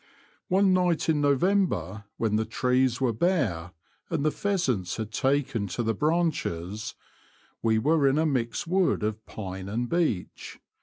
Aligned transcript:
One 0.47 0.73
night 0.73 1.09
in 1.09 1.21
November 1.21 2.05
when 2.17 2.35
the 2.35 2.43
trees 2.45 2.99
were 2.99 3.13
bare, 3.13 3.71
and 4.09 4.25
the 4.25 4.31
pheasants 4.31 4.97
had 4.97 5.11
taken 5.11 5.67
to 5.67 5.83
the 5.83 5.93
branches, 5.93 6.95
we 7.61 7.77
were 7.77 8.07
in 8.07 8.17
a 8.17 8.25
mixed 8.25 8.65
wood 8.67 9.03
of 9.03 9.23
pine 9.27 9.69
and 9.69 9.87
beech. 9.87 10.59